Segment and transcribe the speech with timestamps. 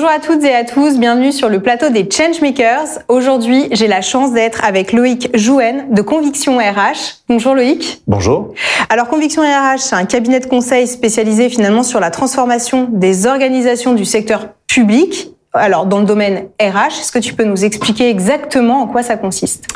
[0.00, 3.02] Bonjour à toutes et à tous, bienvenue sur le plateau des Changemakers.
[3.08, 7.18] Aujourd'hui, j'ai la chance d'être avec Loïc Jouen de Conviction RH.
[7.28, 8.00] Bonjour Loïc.
[8.06, 8.54] Bonjour.
[8.88, 13.92] Alors Conviction RH, c'est un cabinet de conseil spécialisé finalement sur la transformation des organisations
[13.92, 15.34] du secteur public.
[15.52, 19.18] Alors dans le domaine RH, est-ce que tu peux nous expliquer exactement en quoi ça
[19.18, 19.66] consiste?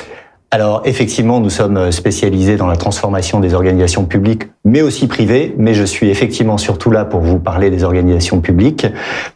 [0.54, 5.52] Alors effectivement, nous sommes spécialisés dans la transformation des organisations publiques, mais aussi privées.
[5.58, 8.86] Mais je suis effectivement surtout là pour vous parler des organisations publiques,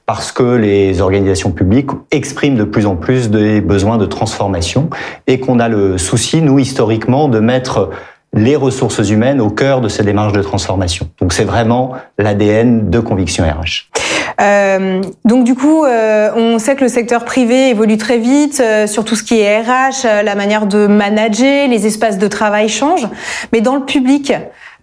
[0.07, 4.91] parce que les organisations publiques expriment de plus en plus des besoins de transformation
[5.27, 7.91] et qu'on a le souci, nous historiquement, de mettre
[8.33, 11.09] les ressources humaines au cœur de ces démarches de transformation.
[11.21, 13.91] Donc c'est vraiment l'ADN de Conviction RH.
[14.41, 18.87] Euh, donc du coup, euh, on sait que le secteur privé évolue très vite euh,
[18.87, 22.69] sur tout ce qui est RH, euh, la manière de manager, les espaces de travail
[22.69, 23.09] changent.
[23.53, 24.33] Mais dans le public,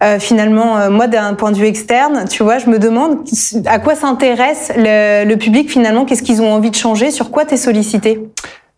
[0.03, 3.19] euh, finalement, moi d'un point de vue externe, tu vois, je me demande
[3.65, 7.45] à quoi s'intéresse le, le, public finalement, qu'est-ce qu'ils ont envie de changer, sur quoi
[7.45, 8.19] tu es sollicité?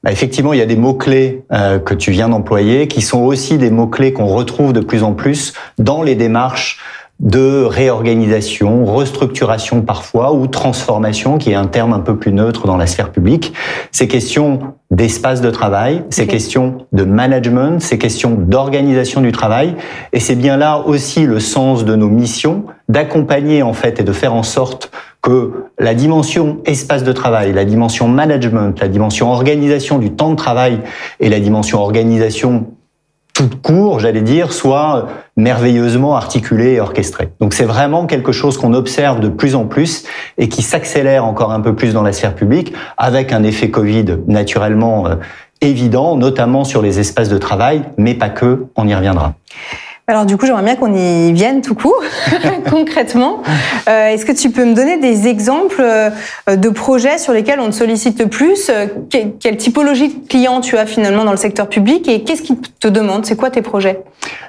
[0.04, 3.58] Bah, effectivement, il y a des mots-clés euh, que tu viens d'employer qui sont aussi
[3.58, 6.80] des mots-clés qu'on retrouve de plus en plus dans les démarches
[7.20, 12.78] de réorganisation, restructuration parfois, ou transformation, qui est un terme un peu plus neutre dans
[12.78, 13.54] la sphère publique.
[13.92, 14.60] Ces questions
[14.92, 19.76] d'espace de travail, ces questions de management, ces questions d'organisation du travail,
[20.14, 24.14] et c'est bien là aussi le sens de nos missions, d'accompagner en fait et de
[24.14, 29.98] faire en sorte que la dimension espace de travail, la dimension management, la dimension organisation
[29.98, 30.80] du temps de travail
[31.20, 32.68] et la dimension organisation
[33.38, 37.30] toute court, j'allais dire, soit merveilleusement articulé et orchestré.
[37.40, 40.06] Donc c'est vraiment quelque chose qu'on observe de plus en plus
[40.40, 44.06] et qui s'accélère encore un peu plus dans la sphère publique, avec un effet Covid
[44.26, 45.16] naturellement euh,
[45.62, 49.36] évident, notamment sur les espaces de travail, mais pas que, on y reviendra.
[50.10, 52.02] Alors du coup, j'aimerais bien qu'on y vienne tout court,
[52.72, 53.42] concrètement.
[53.90, 56.10] Euh, Est-ce que tu peux me donner des exemples euh,
[56.48, 60.78] de projets sur lesquels on te sollicite le plus euh, Quelle typologie de clients tu
[60.78, 64.02] as finalement dans le secteur public et qu'est-ce qu'ils te demandent C'est quoi tes projets?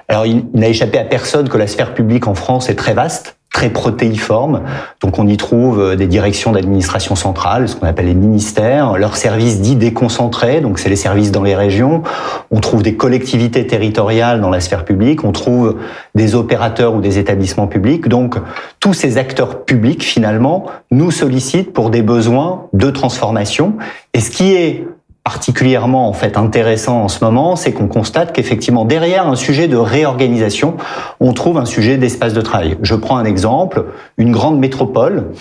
[0.07, 3.38] Alors il n'a échappé à personne que la sphère publique en France est très vaste
[3.59, 4.63] très protéiforme.
[5.01, 9.17] Donc on y trouve euh, des directions d'administration centrale, ce qu'on appelle les ministères, leurs
[9.17, 12.05] services dits déconcentrés, donc c'est les services dans les régions.
[12.53, 15.75] On trouve des collectivités territoriales dans la sphère publique, on trouve
[16.15, 18.07] des opérateurs ou des établissements publics.
[18.07, 18.37] Donc
[18.79, 23.73] tous ces acteurs publics finalement nous sollicitent pour des besoins de transformation.
[24.15, 24.87] Et ce qui est
[25.29, 29.77] particulièrement en fait intéressant en ce moment, c'est qu'on constate qu'effectivement derrière un sujet de
[29.77, 30.79] réorganisation,
[31.21, 32.79] on trouve un sujet d'espace de travail.
[32.81, 33.85] Je prends un exemple,
[34.17, 35.33] une grande métropole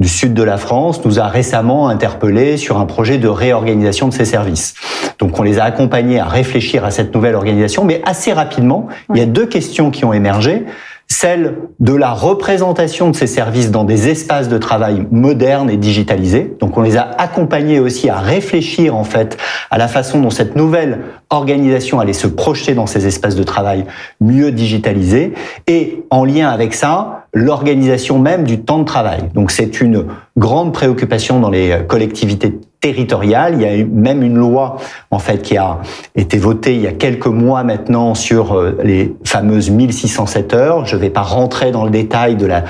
[0.00, 4.12] du sud de la France nous a récemment interpellé sur un projet de réorganisation de
[4.12, 4.74] ses services.
[5.20, 9.18] Donc on les a accompagnés à réfléchir à cette nouvelle organisation, mais assez rapidement, il
[9.18, 10.64] y a deux questions qui ont émergé
[11.08, 16.56] celle de la représentation de ces services dans des espaces de travail modernes et digitalisés.
[16.58, 19.36] Donc on les a accompagnés aussi à réfléchir en fait
[19.70, 21.00] à la façon dont cette nouvelle
[21.30, 23.84] organisation allait se projeter dans ces espaces de travail
[24.20, 25.32] mieux digitalisés
[25.66, 29.24] et en lien avec ça, l'organisation même du temps de travail.
[29.34, 30.06] Donc c'est une
[30.36, 33.54] grande préoccupation dans les collectivités territoriale.
[33.54, 34.76] Il y a même une loi
[35.10, 35.78] en fait qui a
[36.14, 40.86] été votée il y a quelques mois maintenant sur euh, les fameuses 1607 heures.
[40.86, 42.64] Je ne vais pas rentrer dans le détail de la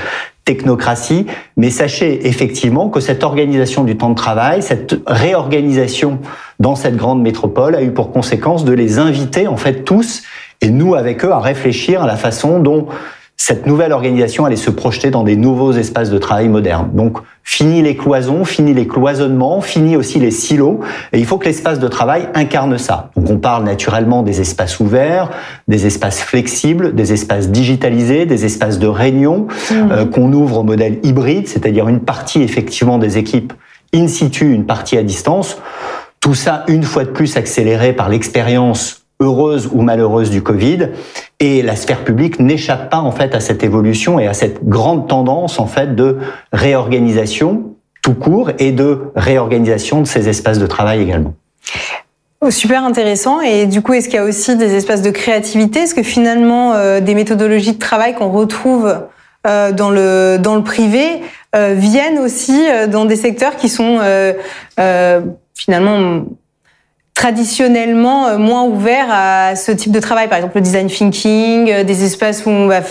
[0.44, 6.20] technocratie, mais sachez effectivement que cette organisation du temps de travail, cette réorganisation
[6.60, 10.22] dans cette grande métropole a eu pour conséquence de les inviter en fait tous
[10.62, 12.86] et nous avec eux à réfléchir à la façon dont
[13.36, 16.90] cette nouvelle organisation allait se projeter dans des nouveaux espaces de travail modernes.
[16.94, 20.80] Donc, fini les cloisons, fini les cloisonnements, fini aussi les silos,
[21.12, 23.10] et il faut que l'espace de travail incarne ça.
[23.14, 25.30] Donc, on parle naturellement des espaces ouverts,
[25.68, 29.74] des espaces flexibles, des espaces digitalisés, des espaces de réunion, mmh.
[29.92, 33.52] euh, qu'on ouvre au modèle hybride, c'est-à-dire une partie effectivement des équipes
[33.94, 35.58] in situ, une partie à distance.
[36.20, 40.90] Tout ça, une fois de plus, accéléré par l'expérience heureuse ou malheureuse du Covid.
[41.40, 45.08] Et la sphère publique n'échappe pas en fait à cette évolution et à cette grande
[45.08, 46.18] tendance en fait de
[46.52, 51.34] réorganisation tout court et de réorganisation de ces espaces de travail également.
[52.40, 53.40] Oh, super intéressant.
[53.40, 55.80] Et du coup, est-ce qu'il y a aussi des espaces de créativité?
[55.80, 58.94] Est-ce que finalement, euh, des méthodologies de travail qu'on retrouve
[59.46, 61.22] euh, dans le dans le privé
[61.54, 65.20] euh, viennent aussi euh, dans des secteurs qui sont euh,
[65.54, 66.24] finalement
[67.16, 71.82] traditionnellement euh, moins ouverts à ce type de travail, par exemple le design thinking, euh,
[71.82, 72.82] des espaces où on va,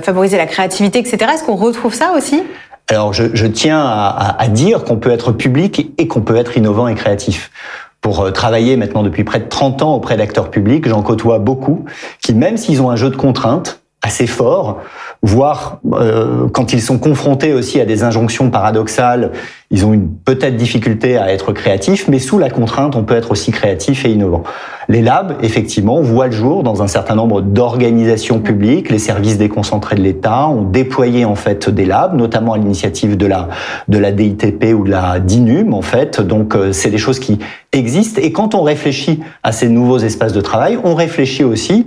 [0.00, 1.18] favoriser la créativité, etc.
[1.34, 2.42] Est-ce qu'on retrouve ça aussi?
[2.88, 6.88] Alors je, tiens à, à dire qu'on peut être public et qu'on peut être innovant
[6.88, 7.52] et créatif.
[8.00, 11.84] Pour euh, travailler maintenant depuis près de 30 ans auprès d'acteurs publics, j'en côtoie beaucoup
[12.22, 14.80] qui, même s'ils ont un jeu de contraintes assez fort,
[15.22, 19.32] voire euh, quand ils sont confrontés aussi à des injonctions paradoxales,
[19.70, 23.30] ils ont une peut-être difficulté à être créatifs, mais sous la contrainte, on peut être
[23.30, 24.42] aussi créatif et innovant.
[24.88, 28.90] Les labs, effectivement, voient le jour dans un certain nombre d'organisations publiques.
[28.90, 33.26] Les services déconcentrés de l'État ont déployé en fait des labs, notamment à l'initiative de
[33.26, 33.48] la
[33.88, 36.20] de la DITP ou de la DINUM en fait.
[36.20, 37.38] Donc euh, c'est des choses qui
[37.72, 38.20] existent.
[38.24, 41.86] Et quand on réfléchit à ces nouveaux espaces de travail, on réfléchit aussi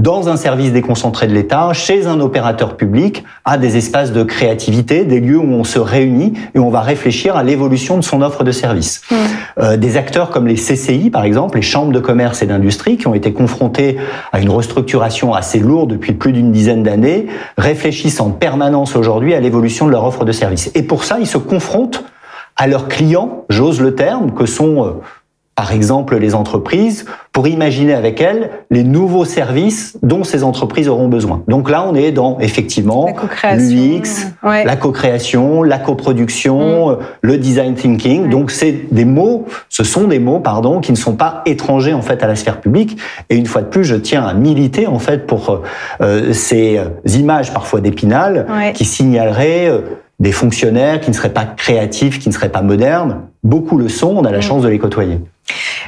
[0.00, 5.04] dans un service déconcentré de l'État, chez un opérateur public, à des espaces de créativité,
[5.04, 8.42] des lieux où on se réunit et on va réfléchir à l'évolution de son offre
[8.42, 9.02] de services.
[9.10, 9.14] Mmh.
[9.58, 13.08] Euh, des acteurs comme les CCI, par exemple, les chambres de commerce et d'industrie, qui
[13.08, 13.98] ont été confrontés
[14.32, 17.26] à une restructuration assez lourde depuis plus d'une dizaine d'années,
[17.58, 20.70] réfléchissent en permanence aujourd'hui à l'évolution de leur offre de services.
[20.74, 22.04] Et pour ça, ils se confrontent
[22.56, 24.90] à leurs clients, j'ose le terme, que sont euh,
[25.60, 31.08] par exemple les entreprises, pour imaginer avec elles les nouveaux services dont ces entreprises auront
[31.08, 31.42] besoin.
[31.48, 33.14] Donc là, on est dans effectivement
[33.44, 36.98] l'UX, la co-création, la coproduction, mm.
[37.20, 38.30] le design thinking.
[38.30, 42.00] Donc c'est des mots, ce sont des mots, pardon, qui ne sont pas étrangers en
[42.00, 42.96] fait à la sphère publique.
[43.28, 45.60] Et une fois de plus, je tiens à militer en fait pour
[46.00, 49.80] euh, ces images parfois d'épinal qui signaleraient euh,
[50.20, 53.26] des fonctionnaires qui ne seraient pas créatifs, qui ne seraient pas modernes.
[53.42, 54.42] Beaucoup le sont, on a la mm.
[54.42, 55.20] chance de les côtoyer.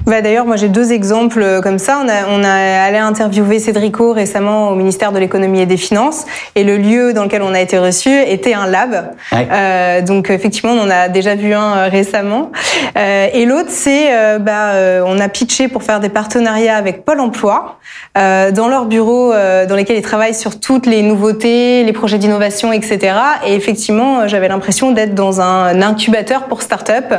[0.07, 2.01] Bah D'ailleurs, moi j'ai deux exemples euh, comme ça.
[2.05, 6.25] On a, on a allé interviewer Cédrico récemment au ministère de l'économie et des finances,
[6.55, 9.13] et le lieu dans lequel on a été reçu était un lab.
[9.33, 12.51] Euh, donc effectivement, on en a déjà vu un euh, récemment.
[12.97, 17.05] Euh, et l'autre, c'est euh, bah, euh, on a pitché pour faire des partenariats avec
[17.05, 17.79] Pôle Emploi
[18.15, 23.15] dans leurs bureaux dans lesquels ils travaillent sur toutes les nouveautés, les projets d'innovation, etc.
[23.47, 27.15] Et effectivement, j'avais l'impression d'être dans un incubateur pour start-up.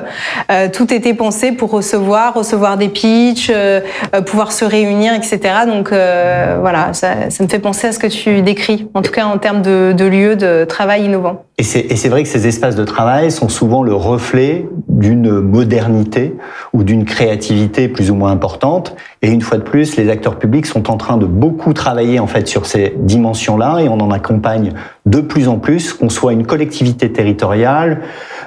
[0.71, 3.81] tout était pensé pour recevoir recevoir des pitchs, euh,
[4.15, 5.39] euh, pouvoir se réunir, etc.
[5.67, 9.25] Donc euh, voilà, ça, me fait penser à ce que tu décris, en tout cas
[9.25, 11.43] en termes de, de lieux de travail innovants.
[11.59, 16.35] Et c'est vrai que ces espaces de travail sont souvent le reflet d'une modernité
[16.73, 18.95] ou d'une créativité plus ou moins importante.
[19.21, 22.25] Et une fois de plus, les acteurs publics sont en train de beaucoup travailler en
[22.25, 24.73] fait sur ces dimensions-là et on en accompagne
[25.05, 28.01] de plus en plus, qu'on soit une collectivité territoriale,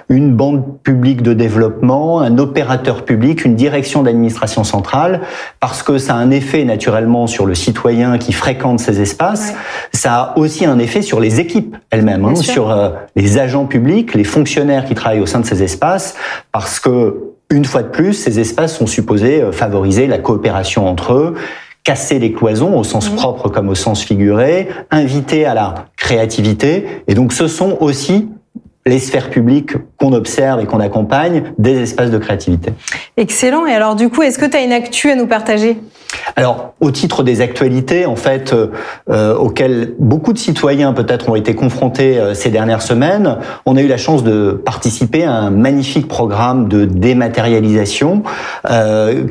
[0.09, 5.21] une bande publique de développement, un opérateur public, une direction d'administration centrale,
[5.61, 9.55] parce que ça a un effet naturellement sur le citoyen qui fréquente ces espaces.
[9.93, 14.15] Ça a aussi un effet sur les équipes elles-mêmes, hein, sur euh, les agents publics,
[14.15, 16.17] les fonctionnaires qui travaillent au sein de ces espaces,
[16.53, 21.13] parce que une fois de plus, ces espaces sont supposés euh, favoriser la coopération entre
[21.13, 21.35] eux
[21.87, 26.85] casser les cloisons au sens propre comme au sens figuré, inviter à la créativité.
[27.07, 28.29] Et donc ce sont aussi
[28.87, 32.73] les sphères publiques qu'on observe et qu'on accompagne des espaces de créativité.
[33.17, 33.67] Excellent.
[33.67, 35.77] Et alors du coup, est-ce que tu as une actu à nous partager?
[36.35, 38.69] Alors, au titre des actualités, en fait, euh,
[39.11, 43.81] euh, auxquelles beaucoup de citoyens peut-être ont été confrontés euh, ces dernières semaines, on a
[43.81, 48.23] eu la chance de participer à un magnifique programme de dématérialisation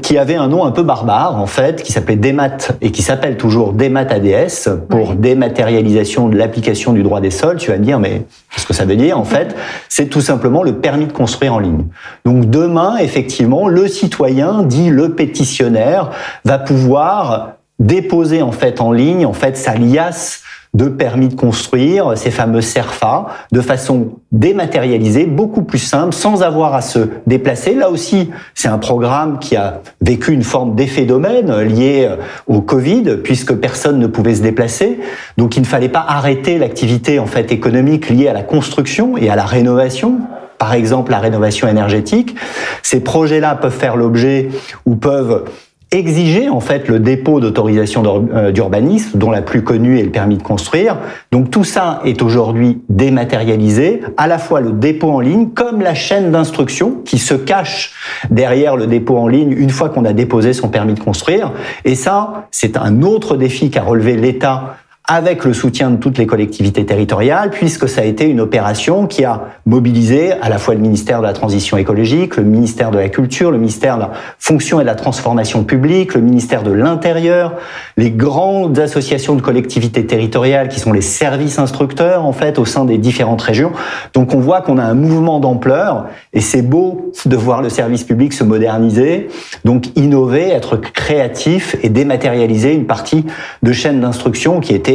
[0.02, 3.38] qui avait un nom un peu barbare, en fait, qui s'appelait Démat et qui s'appelle
[3.38, 7.58] toujours Démat ADS pour dématérialisation de l'application du droit des sols.
[7.58, 8.24] Tu vas me dire, mais
[8.54, 9.45] qu'est-ce que ça veut dire En fait,
[9.90, 11.86] c'est tout simplement le permis de construire en ligne.
[12.26, 16.12] Donc demain, effectivement, le citoyen, dit le pétitionnaire,
[16.44, 20.45] va pouvoir déposer en fait en ligne en fait sa liasse
[20.76, 26.76] de permis de construire, ces fameux CERFA, de façon dématérialisée, beaucoup plus simple, sans avoir
[26.76, 27.74] à se déplacer.
[27.74, 32.10] Là aussi, c'est un programme qui a vécu une forme d'effet domaine lié
[32.48, 35.00] au Covid, puisque personne ne pouvait se déplacer.
[35.38, 39.30] Donc, il ne fallait pas arrêter l'activité en fait économique liée à la construction et
[39.30, 40.20] à la rénovation
[40.58, 42.36] par exemple la rénovation énergétique.
[42.82, 44.50] Ces projets-là peuvent faire l'objet
[44.86, 45.46] ou peuvent
[45.92, 50.38] exiger en fait le dépôt d'autorisation euh, d'urbanisme, dont la plus connue est le permis
[50.38, 50.98] de construire.
[51.32, 55.94] Donc tout ça est aujourd'hui dématérialisé, à la fois le dépôt en ligne comme la
[55.94, 57.94] chaîne d'instruction qui se cache
[58.30, 61.52] derrière le dépôt en ligne une fois qu'on a déposé son permis de construire.
[61.84, 64.78] Et ça, c'est un autre défi qu'a relevé l'État
[65.08, 69.24] avec le soutien de toutes les collectivités territoriales, puisque ça a été une opération qui
[69.24, 73.10] a mobilisé à la fois le ministère de la Transition écologique, le ministère de la
[73.10, 77.54] Culture, le ministère de la Fonction et de la Transformation publique, le ministère de l'Intérieur,
[77.98, 82.86] les grandes associations de collectivités territoriales qui sont les services instructeurs, en fait, au sein
[82.86, 83.74] des différentes régions.
[84.14, 88.04] Donc on voit qu'on a un mouvement d'ampleur, et c'est beau de voir le service
[88.04, 89.28] public se moderniser,
[89.66, 93.26] donc innover, être créatif et dématérialiser une partie
[93.62, 94.95] de chaîne d'instruction qui était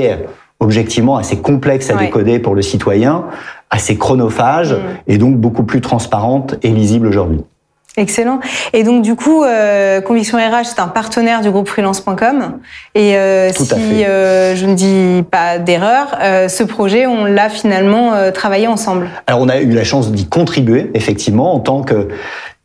[0.61, 3.25] objectivement assez complexe à décoder pour le citoyen,
[3.71, 4.79] assez chronophage mm.
[5.09, 7.41] et donc beaucoup plus transparente et lisible aujourd'hui.
[7.97, 8.39] Excellent.
[8.73, 12.59] Et donc du coup, euh, Conviction RH, c'est un partenaire du groupe freelance.com.
[12.95, 18.15] Et euh, si euh, je ne dis pas d'erreur, euh, ce projet, on l'a finalement
[18.15, 19.09] euh, travaillé ensemble.
[19.27, 22.09] Alors on a eu la chance d'y contribuer, effectivement, en tant que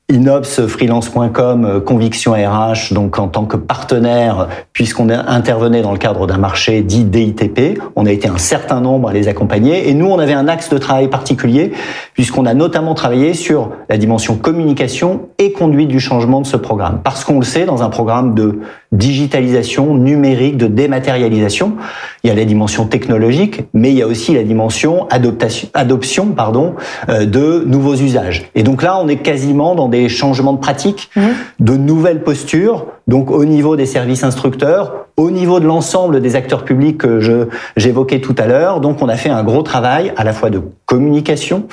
[0.08, 6.28] Inops, freelance.com, euh, Conviction RH, donc en tant que partenaire, puisqu'on intervenait dans le cadre
[6.28, 9.90] d'un marché dit DITP, on a été un certain nombre à les accompagner.
[9.90, 11.72] Et nous, on avait un axe de travail particulier,
[12.14, 17.02] puisqu'on a notamment travaillé sur la dimension communication et conduite du changement de ce programme.
[17.04, 18.60] Parce qu'on le sait, dans un programme de
[18.92, 21.78] digitalisation numérique, de dématérialisation,
[22.24, 26.28] il y a la dimension technologique, mais il y a aussi la dimension adoptation, adoption
[26.28, 26.76] pardon,
[27.10, 28.52] euh, de nouveaux usages.
[28.54, 31.22] Et donc là, on est quasiment dans des changements de pratique, mmh.
[31.60, 36.66] de nouvelles postures, donc au niveau des services instructeurs, au niveau de l'ensemble des acteurs
[36.66, 37.48] publics que
[37.78, 38.82] j'évoquais tout à l'heure.
[38.82, 41.68] Donc on a fait un gros travail à la fois de communication,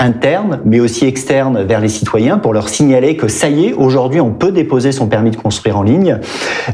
[0.00, 4.20] interne, mais aussi externe vers les citoyens pour leur signaler que ça y est, aujourd'hui,
[4.20, 6.18] on peut déposer son permis de construire en ligne,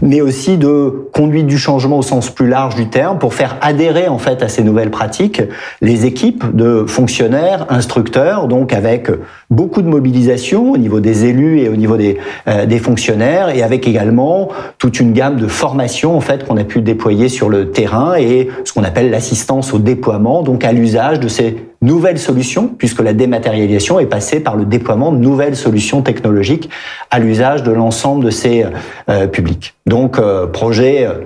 [0.01, 4.09] mais aussi de conduite du changement au sens plus large du terme pour faire adhérer
[4.09, 5.43] en fait à ces nouvelles pratiques
[5.83, 9.11] les équipes de fonctionnaires, instructeurs, donc avec
[9.51, 13.63] beaucoup de mobilisation au niveau des élus et au niveau des, euh, des fonctionnaires et
[13.63, 14.49] avec également
[14.79, 18.49] toute une gamme de formations en fait qu'on a pu déployer sur le terrain et
[18.65, 23.13] ce qu'on appelle l'assistance au déploiement, donc à l'usage de ces nouvelles solutions, puisque la
[23.13, 26.69] dématérialisation est passée par le déploiement de nouvelles solutions technologiques
[27.11, 28.67] à l'usage de l'ensemble de ces
[29.09, 29.75] euh, publics.
[29.87, 31.25] Donc, euh, projet euh,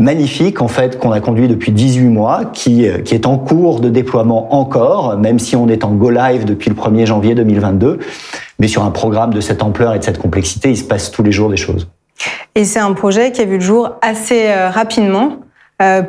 [0.00, 3.88] magnifique en fait qu'on a conduit depuis 18 mois, qui, qui est en cours de
[3.88, 8.00] déploiement encore, même si on est en go live depuis le 1er janvier 2022.
[8.58, 11.22] Mais sur un programme de cette ampleur et de cette complexité, il se passe tous
[11.22, 11.88] les jours des choses.
[12.56, 15.38] Et c'est un projet qui a vu le jour assez rapidement,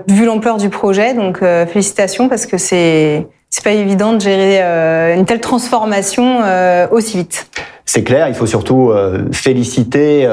[0.07, 1.13] vu l'ampleur du projet.
[1.13, 6.89] Donc félicitations parce que c'est c'est pas évident de gérer euh, une telle transformation euh,
[6.91, 7.49] aussi vite.
[7.85, 10.27] C'est clair, il faut surtout euh, féliciter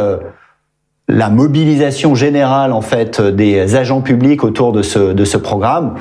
[1.06, 5.94] la mobilisation générale en fait des agents publics autour de ce de ce programme.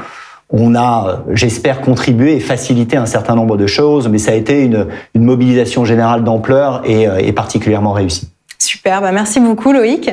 [0.50, 4.64] On a, j'espère, contribué et facilité un certain nombre de choses, mais ça a été
[4.64, 8.30] une, une mobilisation générale d'ampleur et, et particulièrement réussie.
[8.62, 10.12] Super, bah merci beaucoup Loïc.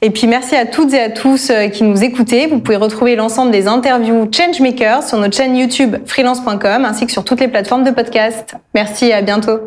[0.00, 2.46] Et puis merci à toutes et à tous euh, qui nous écoutez.
[2.46, 7.24] Vous pouvez retrouver l'ensemble des interviews Changemakers sur notre chaîne YouTube freelance.com ainsi que sur
[7.24, 8.54] toutes les plateformes de podcast.
[8.74, 9.60] Merci et à bientôt.